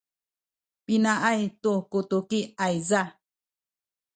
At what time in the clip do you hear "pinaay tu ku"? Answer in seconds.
0.85-1.99